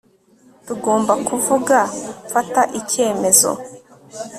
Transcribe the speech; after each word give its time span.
Tugomba 0.65 1.13
kuvuga 1.27 1.77
mfata 2.27 2.61
icyemezo 2.79 3.51